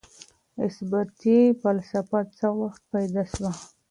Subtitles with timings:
[0.65, 3.51] اثباتي فلسفه څه وخت پيدا سوه؟